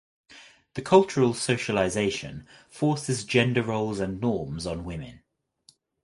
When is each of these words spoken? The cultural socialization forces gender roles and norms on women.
The 0.73 0.81
cultural 0.81 1.35
socialization 1.35 2.47
forces 2.71 3.23
gender 3.23 3.61
roles 3.61 3.99
and 3.99 4.19
norms 4.19 4.65
on 4.65 4.83
women. 4.83 5.21